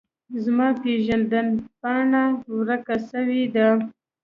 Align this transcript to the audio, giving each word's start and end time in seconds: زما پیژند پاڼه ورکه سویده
زما 0.43 0.67
پیژند 0.81 1.29
پاڼه 1.79 2.23
ورکه 2.57 2.95
سویده 3.09 3.67